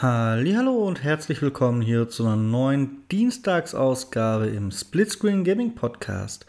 Hallo 0.00 0.86
und 0.86 1.02
herzlich 1.02 1.42
willkommen 1.42 1.80
hier 1.82 2.08
zu 2.08 2.24
einer 2.24 2.36
neuen 2.36 3.02
Dienstagsausgabe 3.10 4.46
im 4.46 4.70
Splitscreen 4.70 5.42
Gaming 5.42 5.74
Podcast. 5.74 6.46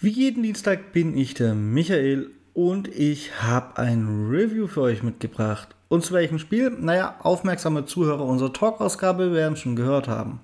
Wie 0.00 0.08
jeden 0.08 0.42
Dienstag 0.42 0.92
bin 0.92 1.14
ich 1.14 1.34
der 1.34 1.54
Michael 1.54 2.30
und 2.54 2.88
ich 2.88 3.42
habe 3.42 3.76
ein 3.76 4.28
Review 4.30 4.66
für 4.66 4.80
euch 4.80 5.02
mitgebracht. 5.02 5.76
Und 5.88 6.06
zu 6.06 6.14
welchem 6.14 6.38
Spiel? 6.38 6.70
Naja, 6.70 7.16
aufmerksame 7.20 7.84
Zuhörer 7.84 8.24
unserer 8.24 8.54
Talk-Ausgabe 8.54 9.34
werden 9.34 9.58
schon 9.58 9.76
gehört 9.76 10.08
haben. 10.08 10.40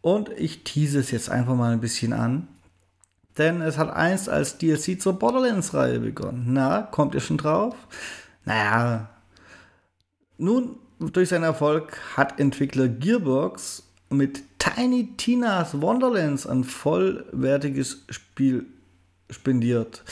Und 0.00 0.30
ich 0.38 0.64
tease 0.64 1.00
es 1.00 1.10
jetzt 1.10 1.28
einfach 1.28 1.54
mal 1.54 1.74
ein 1.74 1.82
bisschen 1.82 2.14
an. 2.14 2.48
Denn 3.36 3.60
es 3.60 3.76
hat 3.76 3.94
einst 3.94 4.30
als 4.30 4.56
DLC 4.56 4.98
zur 4.98 5.18
Borderlands-Reihe 5.18 6.00
begonnen. 6.00 6.46
Na, 6.54 6.80
kommt 6.80 7.14
ihr 7.14 7.20
schon 7.20 7.36
drauf? 7.36 7.74
Naja, 8.46 9.10
nun 10.38 10.76
durch 10.98 11.28
seinen 11.28 11.44
Erfolg 11.44 11.98
hat 12.16 12.40
Entwickler 12.40 12.88
Gearbox 12.88 13.82
mit 14.10 14.42
Tiny 14.58 15.12
Tina's 15.16 15.80
Wonderlands 15.80 16.46
ein 16.46 16.64
vollwertiges 16.64 18.04
Spiel 18.10 18.66
spendiert. 19.30 20.02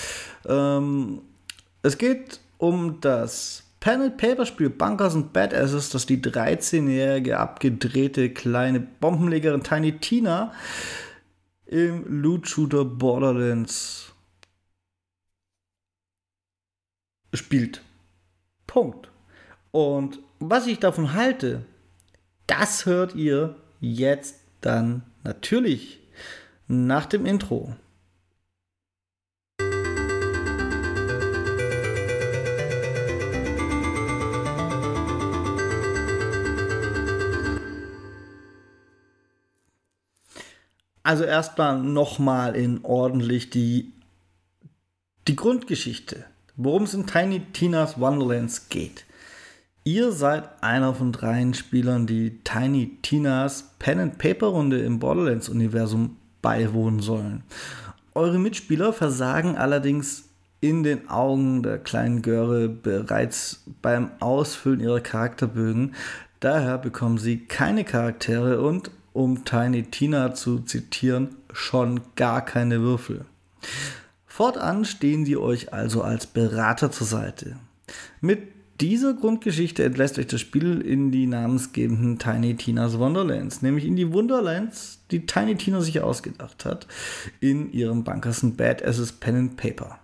Ähm, 0.47 1.23
es 1.83 1.99
geht 1.99 2.41
um 2.59 3.01
das 3.01 3.63
Pen-and-Paper-Spiel 3.81 4.71
Bunkers 4.71 5.15
and 5.15 5.33
Badasses, 5.33 5.91
das 5.91 6.07
die 6.07 6.23
13-jährige 6.23 7.39
abgedrehte 7.39 8.31
kleine 8.31 8.81
Bombenlegerin 8.81 9.63
Tiny 9.63 9.99
Tina 9.99 10.53
im 11.67 12.23
Loot-Shooter 12.23 12.85
Borderlands 12.85 14.13
spielt. 17.35 17.83
Punkt. 18.67 19.11
Und 19.71 20.21
was 20.51 20.67
ich 20.67 20.79
davon 20.79 21.15
halte, 21.15 21.65
das 22.47 22.87
hört 22.87 23.15
ihr 23.15 23.57
jetzt 23.81 24.41
dann 24.61 25.03
natürlich 25.23 26.01
nach 26.67 27.07
dem 27.07 27.25
Intro. 27.25 27.75
Also 41.03 41.25
erstmal 41.25 41.79
nochmal 41.79 42.57
in 42.57 42.83
ordentlich 42.83 43.51
die, 43.51 43.93
die 45.29 45.37
Grundgeschichte, 45.37 46.25
worum 46.57 46.85
es 46.85 46.95
in 46.95 47.07
Tiny 47.07 47.41
Tina's 47.53 48.01
Wonderlands 48.01 48.71
geht. 48.71 49.05
Ihr 49.87 50.13
seid 50.13 50.63
einer 50.63 50.95
von 50.95 51.13
dreien 51.13 51.53
Spielern, 51.53 52.07
die 52.07 52.39
Tiny 52.43 52.97
Tinas 53.03 53.75
Pen 53.79 54.01
and 54.01 54.17
Paper 54.17 54.47
Runde 54.47 54.79
im 54.79 54.99
Borderlands 54.99 55.51
Universum 55.51 56.17
beiwohnen 56.41 57.01
sollen. 57.01 57.43
Eure 58.15 58.39
Mitspieler 58.39 58.95
versagen 58.95 59.57
allerdings 59.57 60.31
in 60.63 60.85
den 60.85 61.11
Augen 61.11 61.63
der 61.63 61.77
kleinen 61.77 62.23
Göre 62.23 62.71
bereits 62.71 63.63
beim 63.83 64.11
Ausfüllen 64.21 64.81
ihrer 64.81 65.01
Charakterbögen. 65.01 65.95
Daher 66.41 66.79
bekommen 66.79 67.19
sie 67.19 67.41
keine 67.45 67.85
Charaktere 67.85 68.63
und, 68.63 68.91
um 69.13 69.45
Tiny 69.45 69.83
Tina 69.83 70.33
zu 70.33 70.61
zitieren, 70.61 71.37
schon 71.53 72.01
gar 72.17 72.43
keine 72.43 72.81
Würfel. 72.81 73.27
Fortan 74.27 74.87
stehen 74.87 75.27
sie 75.27 75.37
euch 75.37 75.75
also 75.75 76.01
als 76.01 76.27
Berater 76.27 76.91
zur 76.91 77.07
Seite. 77.07 77.57
Mit 78.23 78.54
dieser 78.81 79.15
Grundgeschichte 79.15 79.85
entlässt 79.85 80.19
euch 80.19 80.27
das 80.27 80.41
Spiel 80.41 80.81
in 80.81 81.11
die 81.11 81.27
namensgebenden 81.27 82.19
Tiny 82.19 82.57
Tina's 82.57 82.99
Wonderlands, 82.99 83.63
nämlich 83.63 83.85
in 83.85 83.97
die 83.97 84.13
Wonderlands, 84.13 85.01
die 85.11 85.27
Tiny 85.27 85.57
Tina 85.57 85.81
sich 85.81 86.01
ausgedacht 86.01 86.65
hat, 86.65 86.87
in 87.41 87.73
ihrem 87.73 88.05
Bunkers 88.05 88.43
and 88.43 88.57
Bad 88.57 88.85
Asses 88.85 89.13
Pen 89.13 89.37
and 89.37 89.57
Paper. 89.57 89.99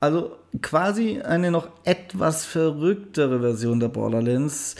Also 0.00 0.36
quasi 0.60 1.20
eine 1.20 1.52
noch 1.52 1.70
etwas 1.84 2.44
verrücktere 2.44 3.40
Version 3.40 3.78
der 3.78 3.88
Borderlands, 3.88 4.74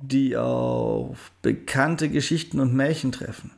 die 0.00 0.36
auf 0.36 1.32
bekannte 1.42 2.08
Geschichten 2.08 2.60
und 2.60 2.72
Märchen 2.72 3.10
treffen. 3.10 3.50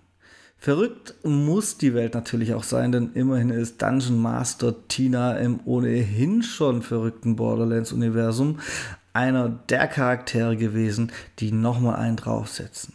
Verrückt 0.62 1.16
muss 1.24 1.76
die 1.76 1.92
Welt 1.92 2.14
natürlich 2.14 2.54
auch 2.54 2.62
sein, 2.62 2.92
denn 2.92 3.14
immerhin 3.14 3.50
ist 3.50 3.82
Dungeon 3.82 4.22
Master 4.22 4.86
Tina 4.86 5.36
im 5.38 5.58
ohnehin 5.64 6.44
schon 6.44 6.82
verrückten 6.82 7.34
Borderlands-Universum 7.34 8.60
einer 9.12 9.48
der 9.48 9.88
Charaktere 9.88 10.56
gewesen, 10.56 11.10
die 11.40 11.50
nochmal 11.50 11.96
einen 11.96 12.14
draufsetzen. 12.14 12.94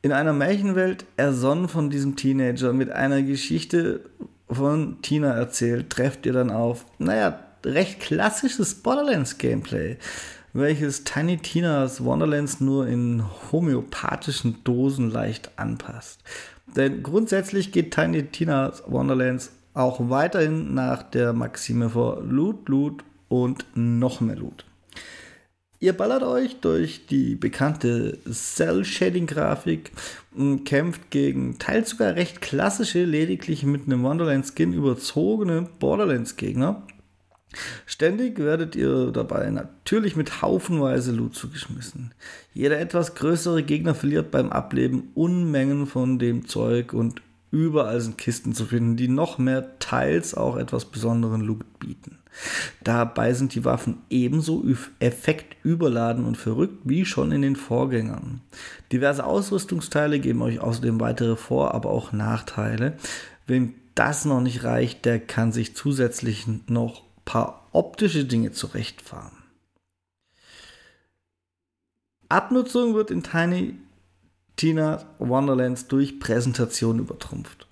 In 0.00 0.12
einer 0.12 0.32
Märchenwelt, 0.32 1.04
ersonnen 1.18 1.68
von 1.68 1.90
diesem 1.90 2.16
Teenager, 2.16 2.72
mit 2.72 2.88
einer 2.88 3.20
Geschichte 3.20 4.08
von 4.48 5.02
Tina 5.02 5.34
erzählt, 5.34 5.90
trefft 5.90 6.24
ihr 6.24 6.32
dann 6.32 6.50
auf, 6.50 6.86
naja, 6.96 7.40
recht 7.62 8.00
klassisches 8.00 8.76
Borderlands-Gameplay 8.76 9.98
welches 10.54 11.02
Tiny 11.02 11.36
Tinas 11.36 12.02
Wonderlands 12.04 12.60
nur 12.60 12.86
in 12.86 13.24
homöopathischen 13.50 14.62
Dosen 14.62 15.10
leicht 15.10 15.50
anpasst. 15.56 16.22
Denn 16.74 17.02
grundsätzlich 17.02 17.72
geht 17.72 17.92
Tiny 17.92 18.26
Tinas 18.26 18.84
Wonderlands 18.86 19.50
auch 19.74 20.08
weiterhin 20.08 20.72
nach 20.72 21.02
der 21.02 21.32
Maxime 21.32 21.90
vor 21.90 22.22
Loot, 22.22 22.68
Loot 22.68 23.04
und 23.28 23.66
noch 23.74 24.20
mehr 24.20 24.36
Loot. 24.36 24.64
Ihr 25.80 25.92
ballert 25.92 26.22
euch 26.22 26.60
durch 26.60 27.06
die 27.06 27.34
bekannte 27.34 28.18
Cell-Shading-Grafik 28.30 29.90
und 30.34 30.64
kämpft 30.64 31.10
gegen 31.10 31.58
teils 31.58 31.90
sogar 31.90 32.14
recht 32.14 32.40
klassische, 32.40 33.04
lediglich 33.04 33.64
mit 33.64 33.86
einem 33.86 34.04
Wonderland-Skin 34.04 34.72
überzogene 34.72 35.68
Borderlands-Gegner 35.80 36.86
Ständig 37.86 38.38
werdet 38.38 38.76
ihr 38.76 39.10
dabei 39.12 39.50
natürlich 39.50 40.16
mit 40.16 40.42
haufenweise 40.42 41.12
Loot 41.12 41.34
zugeschmissen. 41.34 42.12
Jeder 42.52 42.78
etwas 42.80 43.14
größere 43.14 43.62
Gegner 43.62 43.94
verliert 43.94 44.30
beim 44.30 44.50
Ableben 44.50 45.10
Unmengen 45.14 45.86
von 45.86 46.18
dem 46.18 46.46
Zeug 46.46 46.92
und 46.92 47.22
überall 47.50 48.00
sind 48.00 48.18
Kisten 48.18 48.52
zu 48.52 48.66
finden, 48.66 48.96
die 48.96 49.08
noch 49.08 49.38
mehr 49.38 49.78
teils 49.78 50.34
auch 50.34 50.56
etwas 50.56 50.86
besonderen 50.86 51.40
Loot 51.40 51.78
bieten. 51.78 52.18
Dabei 52.82 53.32
sind 53.32 53.54
die 53.54 53.64
Waffen 53.64 53.98
ebenso 54.10 54.64
effektüberladen 54.98 56.24
und 56.24 56.36
verrückt 56.36 56.80
wie 56.84 57.04
schon 57.04 57.30
in 57.30 57.42
den 57.42 57.56
Vorgängern. 57.56 58.40
Diverse 58.92 59.24
Ausrüstungsteile 59.24 60.18
geben 60.18 60.42
euch 60.42 60.58
außerdem 60.58 61.00
weitere 61.00 61.36
Vor-, 61.36 61.74
aber 61.74 61.90
auch 61.90 62.12
Nachteile. 62.12 62.96
Wem 63.46 63.74
das 63.94 64.24
noch 64.24 64.40
nicht 64.40 64.64
reicht, 64.64 65.04
der 65.04 65.20
kann 65.20 65.52
sich 65.52 65.76
zusätzlich 65.76 66.46
noch 66.66 67.03
paar 67.24 67.68
optische 67.72 68.24
Dinge 68.24 68.52
zurechtfahren. 68.52 69.44
Abnutzung 72.28 72.94
wird 72.94 73.10
in 73.10 73.22
Tiny 73.22 73.76
Tina 74.56 75.04
Wonderlands 75.18 75.88
durch 75.88 76.20
Präsentation 76.20 76.98
übertrumpft. 76.98 77.66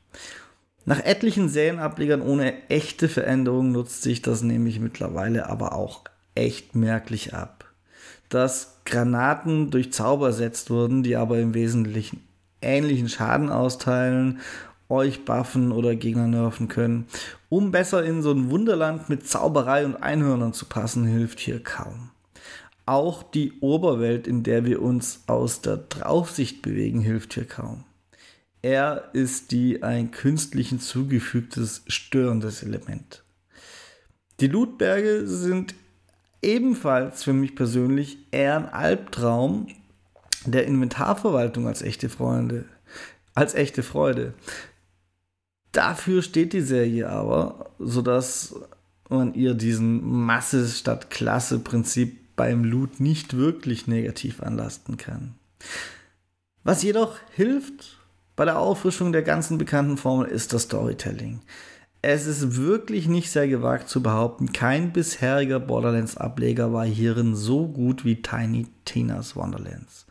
Nach 0.84 0.98
etlichen 0.98 1.48
Serienablegern 1.48 2.22
ohne 2.22 2.68
echte 2.68 3.08
Veränderung 3.08 3.70
nutzt 3.70 4.02
sich 4.02 4.20
das 4.20 4.42
nämlich 4.42 4.80
mittlerweile 4.80 5.48
aber 5.48 5.74
auch 5.74 6.02
echt 6.34 6.74
merklich 6.74 7.34
ab. 7.34 7.64
Dass 8.28 8.78
Granaten 8.84 9.70
durch 9.70 9.92
Zauber 9.92 10.28
ersetzt 10.28 10.70
wurden, 10.70 11.02
die 11.02 11.16
aber 11.16 11.38
im 11.38 11.54
Wesentlichen 11.54 12.26
ähnlichen 12.60 13.08
Schaden 13.08 13.50
austeilen 13.50 14.40
euch 14.92 15.24
buffen 15.24 15.72
oder 15.72 15.96
Gegner 15.96 16.28
nerven 16.28 16.68
können. 16.68 17.06
Um 17.48 17.72
besser 17.72 18.04
in 18.04 18.22
so 18.22 18.30
ein 18.30 18.50
Wunderland 18.50 19.08
mit 19.08 19.26
Zauberei 19.26 19.84
und 19.84 19.96
Einhörnern 19.96 20.52
zu 20.52 20.66
passen, 20.66 21.06
hilft 21.06 21.40
hier 21.40 21.62
kaum. 21.62 22.10
Auch 22.84 23.22
die 23.22 23.54
Oberwelt, 23.60 24.26
in 24.26 24.42
der 24.42 24.64
wir 24.64 24.82
uns 24.82 25.22
aus 25.26 25.62
der 25.62 25.78
Draufsicht 25.78 26.62
bewegen, 26.62 27.00
hilft 27.00 27.34
hier 27.34 27.46
kaum. 27.46 27.84
Er 28.60 29.10
ist 29.12 29.50
die 29.50 29.82
ein 29.82 30.10
künstlich 30.10 30.68
hinzugefügtes 30.68 31.82
störendes 31.88 32.62
Element. 32.62 33.24
Die 34.40 34.46
Lootberge 34.46 35.26
sind 35.26 35.74
ebenfalls 36.42 37.24
für 37.24 37.32
mich 37.32 37.56
persönlich 37.56 38.18
eher 38.30 38.56
ein 38.56 38.68
Albtraum 38.68 39.68
der 40.44 40.66
Inventarverwaltung 40.66 41.66
als 41.66 41.82
echte 41.82 42.08
Freunde, 42.08 42.64
als 43.34 43.54
echte 43.54 43.82
Freude. 43.82 44.34
Dafür 45.72 46.22
steht 46.22 46.52
die 46.52 46.60
Serie 46.60 47.08
aber, 47.08 47.70
sodass 47.78 48.54
man 49.08 49.34
ihr 49.34 49.54
diesen 49.54 50.04
Masse 50.04 50.68
statt 50.68 51.10
Klasse 51.10 51.58
Prinzip 51.58 52.36
beim 52.36 52.64
Loot 52.64 53.00
nicht 53.00 53.36
wirklich 53.36 53.86
negativ 53.86 54.42
anlasten 54.42 54.96
kann. 54.96 55.34
Was 56.64 56.82
jedoch 56.82 57.16
hilft 57.34 57.98
bei 58.36 58.44
der 58.44 58.58
Auffrischung 58.58 59.12
der 59.12 59.22
ganzen 59.22 59.58
bekannten 59.58 59.96
Formel 59.96 60.28
ist 60.28 60.52
das 60.52 60.62
Storytelling. 60.62 61.40
Es 62.04 62.26
ist 62.26 62.56
wirklich 62.56 63.06
nicht 63.06 63.30
sehr 63.30 63.46
gewagt 63.46 63.88
zu 63.88 64.02
behaupten, 64.02 64.52
kein 64.52 64.92
bisheriger 64.92 65.60
Borderlands-Ableger 65.60 66.72
war 66.72 66.84
hierin 66.84 67.36
so 67.36 67.68
gut 67.68 68.04
wie 68.04 68.20
Tiny 68.20 68.66
Tina's 68.84 69.36
Wonderlands. 69.36 70.06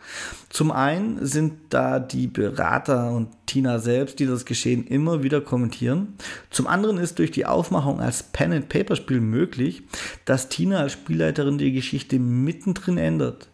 Zum 0.50 0.72
einen 0.72 1.26
sind 1.26 1.54
da 1.68 2.00
die 2.00 2.28
Berater 2.28 3.12
und 3.12 3.28
Tina 3.46 3.80
selbst, 3.80 4.20
die 4.20 4.26
das 4.26 4.46
Geschehen 4.46 4.88
immer 4.88 5.22
wieder 5.22 5.42
kommentieren. 5.42 6.14
Zum 6.50 6.66
anderen 6.66 6.98
ist 6.98 7.20
durch 7.20 7.32
die 7.32 7.46
Aufmachung 7.46 8.00
als 8.00 8.24
Pen-and-Paper-Spiel 8.24 9.20
möglich, 9.20 9.84
dass 10.24 10.48
Tina 10.48 10.78
als 10.78 10.94
Spielleiterin 10.94 11.58
die 11.58 11.74
Geschichte 11.74 12.20
mittendrin 12.20 12.98
ändert. 12.98 13.50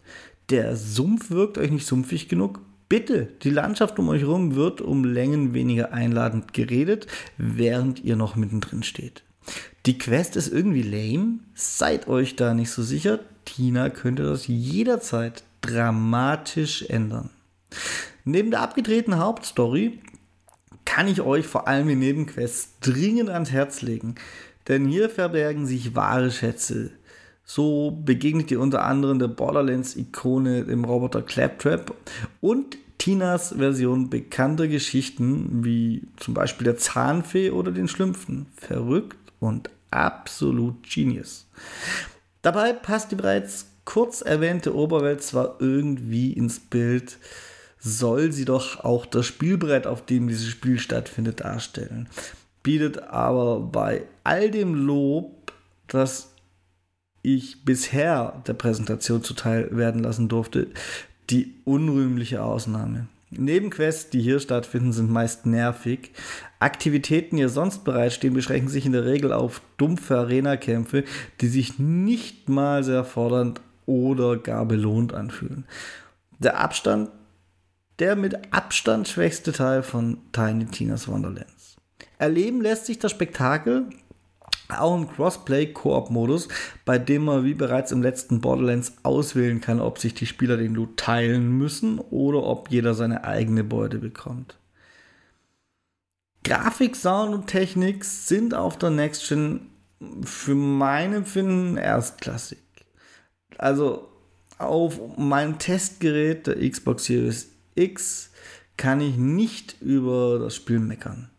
Der 0.50 0.76
Sumpf 0.76 1.32
wirkt 1.32 1.58
euch 1.58 1.72
nicht 1.72 1.88
sumpfig 1.88 2.28
genug, 2.28 2.60
Bitte, 2.88 3.28
die 3.42 3.50
Landschaft 3.50 3.98
um 3.98 4.08
euch 4.08 4.22
herum 4.22 4.54
wird 4.54 4.80
um 4.80 5.04
Längen 5.04 5.52
weniger 5.52 5.92
einladend 5.92 6.54
geredet, 6.54 7.06
während 7.36 8.02
ihr 8.02 8.16
noch 8.16 8.34
mittendrin 8.34 8.82
steht. 8.82 9.22
Die 9.86 9.98
Quest 9.98 10.36
ist 10.36 10.48
irgendwie 10.48 10.82
lame. 10.82 11.40
Seid 11.54 12.08
euch 12.08 12.36
da 12.36 12.54
nicht 12.54 12.70
so 12.70 12.82
sicher. 12.82 13.20
Tina 13.44 13.90
könnte 13.90 14.22
das 14.22 14.46
jederzeit 14.46 15.44
dramatisch 15.60 16.82
ändern. 16.88 17.30
Neben 18.24 18.50
der 18.50 18.60
abgedrehten 18.60 19.18
Hauptstory 19.18 19.98
kann 20.84 21.08
ich 21.08 21.20
euch 21.20 21.46
vor 21.46 21.68
allem 21.68 21.88
die 21.88 21.96
Nebenquests 21.96 22.78
dringend 22.80 23.30
ans 23.30 23.50
Herz 23.50 23.82
legen, 23.82 24.14
denn 24.68 24.86
hier 24.86 25.10
verbergen 25.10 25.66
sich 25.66 25.94
wahre 25.94 26.30
Schätze. 26.30 26.90
So 27.50 27.98
begegnet 28.04 28.50
ihr 28.50 28.60
unter 28.60 28.84
anderem 28.84 29.18
der 29.18 29.28
Borderlands-Ikone 29.28 30.64
dem 30.64 30.84
Roboter 30.84 31.22
Claptrap 31.22 31.94
und 32.42 32.76
Tinas 32.98 33.54
Version 33.56 34.10
bekannter 34.10 34.68
Geschichten 34.68 35.64
wie 35.64 36.02
zum 36.18 36.34
Beispiel 36.34 36.66
der 36.66 36.76
Zahnfee 36.76 37.50
oder 37.50 37.72
den 37.72 37.88
Schlümpfen. 37.88 38.48
Verrückt 38.54 39.16
und 39.40 39.70
absolut 39.90 40.82
genius. 40.82 41.46
Dabei 42.42 42.74
passt 42.74 43.12
die 43.12 43.16
bereits 43.16 43.70
kurz 43.86 44.20
erwähnte 44.20 44.74
Oberwelt 44.74 45.22
zwar 45.22 45.56
irgendwie 45.58 46.34
ins 46.34 46.60
Bild, 46.60 47.16
soll 47.78 48.30
sie 48.30 48.44
doch 48.44 48.84
auch 48.84 49.06
das 49.06 49.24
Spielbrett, 49.24 49.86
auf 49.86 50.04
dem 50.04 50.28
dieses 50.28 50.48
Spiel 50.48 50.78
stattfindet, 50.78 51.40
darstellen. 51.40 52.10
Bietet 52.62 53.04
aber 53.04 53.60
bei 53.60 54.02
all 54.22 54.50
dem 54.50 54.74
Lob, 54.74 55.52
das 55.86 56.34
ich 57.22 57.64
bisher 57.64 58.42
der 58.46 58.54
Präsentation 58.54 59.22
zuteil 59.22 59.68
werden 59.76 60.02
lassen 60.02 60.28
durfte, 60.28 60.68
die 61.30 61.54
unrühmliche 61.64 62.42
Ausnahme. 62.42 63.08
Nebenquests, 63.30 64.08
die 64.08 64.22
hier 64.22 64.40
stattfinden, 64.40 64.92
sind 64.92 65.10
meist 65.10 65.44
nervig. 65.44 66.12
Aktivitäten, 66.60 67.36
die 67.36 67.48
sonst 67.48 67.84
bereitstehen, 67.84 68.32
beschränken 68.32 68.68
sich 68.68 68.86
in 68.86 68.92
der 68.92 69.04
Regel 69.04 69.32
auf 69.32 69.60
dumpfe 69.76 70.16
Arena-Kämpfe, 70.16 71.04
die 71.40 71.48
sich 71.48 71.78
nicht 71.78 72.48
mal 72.48 72.82
sehr 72.84 73.04
fordernd 73.04 73.60
oder 73.84 74.38
gar 74.38 74.64
belohnt 74.64 75.12
anfühlen. 75.12 75.64
Der 76.38 76.58
Abstand, 76.58 77.10
der 77.98 78.16
mit 78.16 78.52
Abstand 78.52 79.08
schwächste 79.08 79.52
Teil 79.52 79.82
von 79.82 80.18
Tiny 80.32 80.66
Tina's 80.66 81.08
Wonderlands. 81.08 81.76
Erleben 82.18 82.62
lässt 82.62 82.86
sich 82.86 82.98
das 82.98 83.10
Spektakel 83.10 83.90
auch 84.68 84.96
im 84.96 85.08
Crossplay-Koop-Modus, 85.08 86.48
bei 86.84 86.98
dem 86.98 87.24
man 87.24 87.44
wie 87.44 87.54
bereits 87.54 87.92
im 87.92 88.02
letzten 88.02 88.40
Borderlands 88.40 88.96
auswählen 89.02 89.60
kann, 89.60 89.80
ob 89.80 89.98
sich 89.98 90.14
die 90.14 90.26
Spieler 90.26 90.56
den 90.56 90.74
Loot 90.74 90.98
teilen 90.98 91.56
müssen 91.56 91.98
oder 91.98 92.42
ob 92.42 92.70
jeder 92.70 92.94
seine 92.94 93.24
eigene 93.24 93.64
Beute 93.64 93.98
bekommt. 93.98 94.58
Grafik, 96.44 96.96
Sound 96.96 97.34
und 97.34 97.46
Technik 97.46 98.04
sind 98.04 98.54
auf 98.54 98.78
der 98.78 98.90
Next 98.90 99.28
Gen 99.28 99.68
für 100.22 100.54
mein 100.54 101.12
Empfinden 101.12 101.76
erstklassig. 101.76 102.58
Also 103.56 104.08
auf 104.58 104.98
meinem 105.16 105.58
Testgerät 105.58 106.46
der 106.46 106.68
Xbox 106.68 107.04
Series 107.04 107.50
X 107.74 108.30
kann 108.76 109.00
ich 109.00 109.16
nicht 109.16 109.80
über 109.80 110.38
das 110.38 110.54
Spiel 110.54 110.78
meckern. 110.78 111.30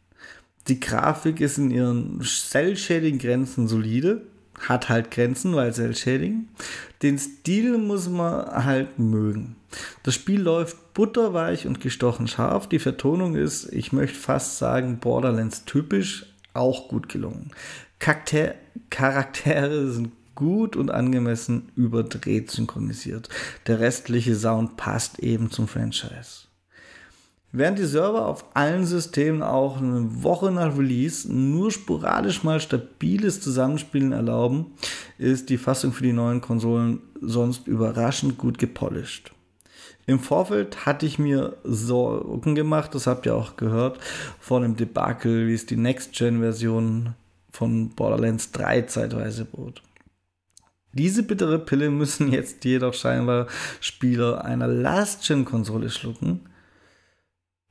Die 0.69 0.79
Grafik 0.79 1.41
ist 1.41 1.57
in 1.57 1.71
ihren 1.71 2.21
Cell-Shading-Grenzen 2.21 3.67
solide. 3.67 4.21
Hat 4.59 4.87
halt 4.87 5.09
Grenzen, 5.09 5.55
weil 5.55 5.73
Cell-Shading. 5.73 6.47
Den 7.01 7.17
Stil 7.17 7.77
muss 7.79 8.07
man 8.07 8.65
halt 8.65 8.99
mögen. 8.99 9.55
Das 10.03 10.13
Spiel 10.13 10.41
läuft 10.41 10.93
butterweich 10.93 11.65
und 11.65 11.81
gestochen 11.81 12.27
scharf. 12.27 12.67
Die 12.69 12.79
Vertonung 12.79 13.35
ist, 13.35 13.71
ich 13.73 13.93
möchte 13.93 14.19
fast 14.19 14.59
sagen, 14.59 14.99
Borderlands 14.99 15.65
typisch, 15.65 16.25
auch 16.53 16.87
gut 16.87 17.09
gelungen. 17.09 17.51
Charakter 17.99 18.55
Charaktere 18.89 19.91
sind 19.91 20.11
gut 20.35 20.75
und 20.75 20.91
angemessen 20.91 21.69
überdreht 21.75 22.51
synchronisiert. 22.51 23.29
Der 23.67 23.79
restliche 23.79 24.35
Sound 24.35 24.77
passt 24.77 25.19
eben 25.19 25.51
zum 25.51 25.67
Franchise. 25.67 26.48
Während 27.51 27.79
die 27.79 27.85
Server 27.85 28.27
auf 28.27 28.45
allen 28.53 28.85
Systemen 28.85 29.41
auch 29.41 29.77
eine 29.77 30.23
Woche 30.23 30.51
nach 30.51 30.77
Release 30.77 31.31
nur 31.31 31.71
sporadisch 31.71 32.43
mal 32.43 32.59
stabiles 32.59 33.41
Zusammenspielen 33.41 34.11
erlauben, 34.11 34.73
ist 35.17 35.49
die 35.49 35.57
Fassung 35.57 35.91
für 35.91 36.03
die 36.03 36.13
neuen 36.13 36.41
Konsolen 36.41 37.01
sonst 37.21 37.67
überraschend 37.67 38.37
gut 38.37 38.59
gepolished. 38.59 39.31
Im 40.05 40.19
Vorfeld 40.19 40.85
hatte 40.85 41.05
ich 41.05 41.17
mir 41.17 41.57
Sorgen 41.63 42.53
gemacht, 42.53 42.93
das 42.93 43.07
habt 43.07 43.25
ihr 43.25 43.35
auch 43.35 43.57
gehört, 43.57 43.99
vor 44.39 44.61
dem 44.61 44.75
Debakel, 44.75 45.47
wie 45.47 45.53
es 45.53 45.65
die 45.65 45.75
Next-Gen-Version 45.75 47.15
von 47.51 47.89
Borderlands 47.89 48.51
3 48.51 48.83
zeitweise 48.83 49.45
bot. 49.45 49.81
Diese 50.93 51.23
bittere 51.23 51.59
Pille 51.59 51.89
müssen 51.89 52.31
jetzt 52.31 52.63
jedoch 52.65 52.93
scheinbar 52.93 53.47
Spieler 53.81 54.43
einer 54.45 54.67
Last-Gen-Konsole 54.67 55.89
schlucken, 55.89 56.41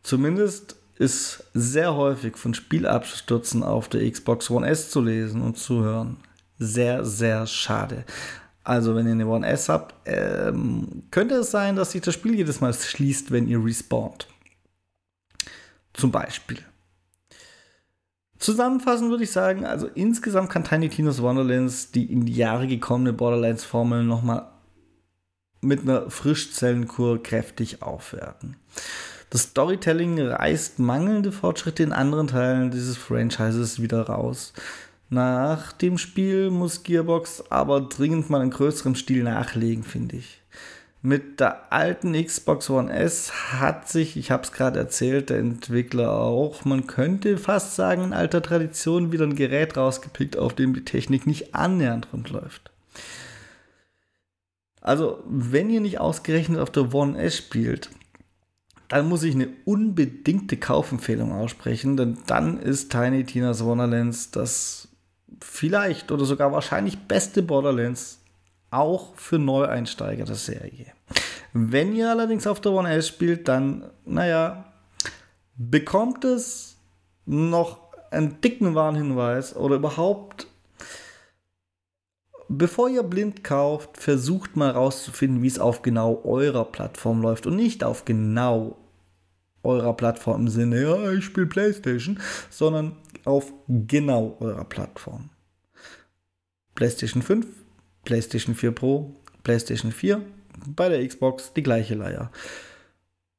Zumindest 0.02 0.76
ist 0.98 1.44
sehr 1.54 1.94
häufig 1.94 2.36
von 2.36 2.54
Spielabstürzen 2.54 3.62
auf 3.62 3.88
der 3.88 4.10
Xbox 4.10 4.50
One 4.50 4.66
S 4.66 4.90
zu 4.90 5.00
lesen 5.00 5.42
und 5.42 5.56
zu 5.56 5.82
hören. 5.82 6.16
Sehr, 6.58 7.04
sehr 7.04 7.46
schade. 7.46 8.04
Also, 8.64 8.94
wenn 8.94 9.06
ihr 9.06 9.12
eine 9.12 9.26
One 9.26 9.46
S 9.46 9.68
habt, 9.68 9.94
ähm, 10.06 11.04
könnte 11.10 11.36
es 11.36 11.50
sein, 11.50 11.76
dass 11.76 11.92
sich 11.92 12.02
das 12.02 12.14
Spiel 12.14 12.34
jedes 12.34 12.60
Mal 12.60 12.74
schließt, 12.74 13.30
wenn 13.30 13.48
ihr 13.48 13.64
respawnt. 13.64 14.26
Zum 15.94 16.10
Beispiel. 16.10 16.58
Zusammenfassend 18.38 19.10
würde 19.10 19.24
ich 19.24 19.32
sagen, 19.32 19.64
also 19.64 19.88
insgesamt 19.88 20.50
kann 20.50 20.64
Tiny 20.64 20.88
Tina's 20.88 21.20
Wonderlands 21.20 21.90
die 21.90 22.12
in 22.12 22.24
die 22.24 22.34
Jahre 22.34 22.68
gekommene 22.68 23.12
Borderlands-Formel 23.12 24.04
nochmal 24.04 24.48
mit 25.60 25.80
einer 25.80 26.08
Frischzellenkur 26.08 27.22
kräftig 27.22 27.82
aufwerten. 27.82 28.56
Das 29.30 29.42
Storytelling 29.42 30.20
reißt 30.20 30.78
mangelnde 30.78 31.32
Fortschritte 31.32 31.82
in 31.82 31.92
anderen 31.92 32.28
Teilen 32.28 32.70
dieses 32.70 32.96
Franchises 32.96 33.82
wieder 33.82 34.02
raus. 34.02 34.54
Nach 35.10 35.72
dem 35.72 35.98
Spiel 35.98 36.50
muss 36.50 36.82
Gearbox 36.82 37.44
aber 37.50 37.80
dringend 37.82 38.30
mal 38.30 38.42
in 38.42 38.50
größerem 38.50 38.94
Stil 38.94 39.22
nachlegen, 39.24 39.84
finde 39.84 40.16
ich. 40.16 40.40
Mit 41.00 41.40
der 41.40 41.72
alten 41.72 42.12
Xbox 42.12 42.68
One 42.70 42.92
S 42.92 43.32
hat 43.60 43.88
sich, 43.88 44.16
ich 44.16 44.30
habe 44.30 44.42
es 44.42 44.52
gerade 44.52 44.80
erzählt, 44.80 45.30
der 45.30 45.38
Entwickler 45.38 46.12
auch, 46.12 46.64
man 46.64 46.86
könnte 46.86 47.38
fast 47.38 47.76
sagen, 47.76 48.02
in 48.02 48.12
alter 48.12 48.42
Tradition 48.42 49.12
wieder 49.12 49.24
ein 49.24 49.36
Gerät 49.36 49.76
rausgepickt, 49.76 50.36
auf 50.36 50.54
dem 50.54 50.74
die 50.74 50.84
Technik 50.84 51.26
nicht 51.26 51.54
annähernd 51.54 52.08
rund 52.12 52.30
läuft. 52.30 52.72
Also, 54.80 55.22
wenn 55.28 55.70
ihr 55.70 55.80
nicht 55.80 56.00
ausgerechnet 56.00 56.58
auf 56.58 56.70
der 56.70 56.92
One 56.92 57.16
S 57.20 57.36
spielt, 57.36 57.90
dann 58.88 59.08
muss 59.08 59.22
ich 59.22 59.34
eine 59.34 59.48
unbedingte 59.64 60.56
Kaufempfehlung 60.56 61.32
aussprechen, 61.32 61.96
denn 61.96 62.18
dann 62.26 62.58
ist 62.58 62.90
Tiny 62.90 63.24
Tina's 63.24 63.64
Wonderlands 63.64 64.30
das 64.30 64.88
vielleicht 65.40 66.10
oder 66.10 66.24
sogar 66.24 66.52
wahrscheinlich 66.52 66.98
beste 66.98 67.42
Borderlands 67.42 68.20
auch 68.70 69.14
für 69.14 69.38
Neueinsteiger 69.38 70.24
der 70.24 70.34
Serie. 70.34 70.86
Wenn 71.52 71.94
ihr 71.94 72.10
allerdings 72.10 72.46
auf 72.46 72.60
der 72.60 72.72
One 72.72 72.92
S 72.92 73.08
spielt, 73.08 73.48
dann, 73.48 73.90
naja, 74.04 74.64
bekommt 75.56 76.24
es 76.24 76.76
noch 77.24 77.78
einen 78.10 78.40
dicken 78.40 78.74
Warnhinweis 78.74 79.54
oder 79.54 79.76
überhaupt, 79.76 80.46
bevor 82.48 82.88
ihr 82.88 83.02
blind 83.02 83.44
kauft, 83.44 83.96
versucht 83.96 84.56
mal 84.56 84.70
rauszufinden, 84.70 85.42
wie 85.42 85.48
es 85.48 85.58
auf 85.58 85.82
genau 85.82 86.22
eurer 86.24 86.64
Plattform 86.64 87.22
läuft 87.22 87.46
und 87.46 87.56
nicht 87.56 87.84
auf 87.84 88.04
genau 88.04 88.76
eurer 89.62 89.94
Plattform 89.94 90.42
im 90.42 90.48
Sinne, 90.48 90.82
ja, 90.82 91.12
ich 91.12 91.24
spiele 91.24 91.46
PlayStation, 91.46 92.18
sondern 92.50 92.96
auf 93.24 93.52
genau 93.68 94.36
eurer 94.40 94.64
Plattform. 94.64 95.30
PlayStation 96.74 97.22
5, 97.22 97.46
PlayStation 98.04 98.54
4 98.54 98.70
Pro, 98.70 99.14
PlayStation 99.42 99.92
4, 99.92 100.22
bei 100.66 100.88
der 100.88 101.06
Xbox 101.06 101.52
die 101.52 101.62
gleiche 101.62 101.94
Leier. 101.94 102.30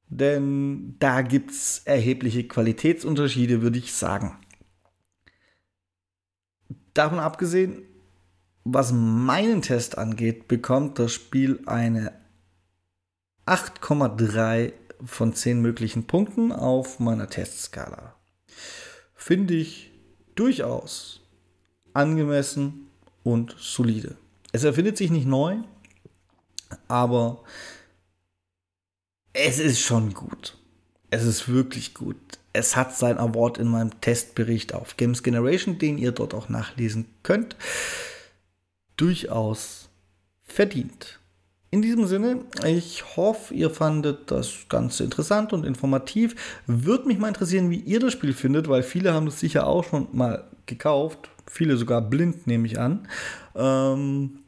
Denn 0.09 0.95
da 0.99 1.21
gibt 1.21 1.51
es 1.51 1.81
erhebliche 1.85 2.47
Qualitätsunterschiede, 2.47 3.61
würde 3.61 3.77
ich 3.77 3.93
sagen. 3.93 4.37
Davon 6.93 7.19
abgesehen, 7.19 7.83
was 8.63 8.91
meinen 8.91 9.61
Test 9.61 9.97
angeht, 9.97 10.47
bekommt 10.47 10.99
das 10.99 11.13
Spiel 11.13 11.61
eine 11.65 12.13
8,3 13.45 14.73
von 15.03 15.33
10 15.33 15.61
möglichen 15.61 16.05
Punkten 16.05 16.51
auf 16.51 16.99
meiner 16.99 17.29
Testskala. 17.29 18.15
Finde 19.15 19.55
ich 19.55 19.91
durchaus 20.35 21.21
angemessen 21.93 22.87
und 23.23 23.55
solide. 23.57 24.17
Es 24.51 24.63
erfindet 24.63 24.97
sich 24.97 25.11
nicht 25.11 25.27
neu, 25.27 25.57
aber 26.87 27.43
es 29.33 29.59
ist 29.59 29.79
schon 29.79 30.13
gut. 30.13 30.57
Es 31.11 31.23
ist 31.23 31.49
wirklich 31.49 31.93
gut. 31.93 32.17
Es 32.53 32.75
hat 32.75 32.95
sein 32.95 33.17
Award 33.17 33.57
in 33.57 33.67
meinem 33.67 33.99
Testbericht 34.01 34.73
auf 34.73 34.97
Games 34.97 35.23
Generation, 35.23 35.77
den 35.77 35.97
ihr 35.97 36.11
dort 36.11 36.33
auch 36.33 36.49
nachlesen 36.49 37.05
könnt, 37.23 37.55
durchaus 38.99 39.89
verdient. 40.43 41.19
In 41.71 41.81
diesem 41.83 42.07
Sinne, 42.07 42.45
ich 42.65 43.15
hoffe, 43.15 43.53
ihr 43.53 43.69
fandet 43.69 44.31
das 44.31 44.65
Ganze 44.69 45.03
interessant 45.03 45.53
und 45.53 45.63
informativ. 45.65 46.61
Würde 46.65 47.07
mich 47.07 47.19
mal 47.19 47.27
interessieren, 47.27 47.69
wie 47.69 47.79
ihr 47.79 47.99
das 47.99 48.13
Spiel 48.13 48.33
findet, 48.33 48.67
weil 48.67 48.81
viele 48.81 49.13
haben 49.13 49.27
es 49.27 49.39
sicher 49.39 49.67
auch 49.67 49.83
schon 49.83 50.07
mal 50.11 50.45
gekauft. 50.65 51.29
Viele 51.45 51.77
sogar 51.77 52.01
blind, 52.01 52.47
nehme 52.47 52.65
ich 52.65 52.79
an. 52.79 53.07
Ähm, 53.55 54.39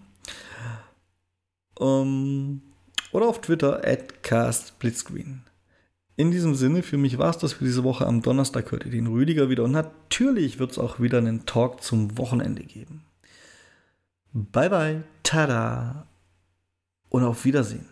um, 1.78 2.60
oder 3.12 3.27
auf 3.27 3.41
Twitter 3.41 3.87
at 3.87 4.23
castsplitscreen. 4.23 5.43
In 6.17 6.31
diesem 6.31 6.55
Sinne, 6.55 6.83
für 6.83 6.99
mich 6.99 7.19
war 7.19 7.31
es 7.31 7.38
das 7.38 7.53
für 7.53 7.65
diese 7.65 7.85
Woche. 7.85 8.07
Am 8.07 8.23
Donnerstag 8.23 8.73
hört 8.73 8.85
ihr 8.85 8.91
den 8.91 9.07
Rüdiger 9.07 9.50
wieder 9.50 9.65
und 9.65 9.71
natürlich 9.71 10.59
wird 10.59 10.73
es 10.73 10.79
auch 10.79 10.99
wieder 10.99 11.19
einen 11.19 11.47
Talk 11.47 11.83
zum 11.83 12.19
Wochenende 12.19 12.65
geben. 12.65 13.05
Bye 14.33 14.71
bye, 14.71 15.03
tada 15.23 16.07
und 17.09 17.25
auf 17.25 17.45
Wiedersehen. 17.45 17.87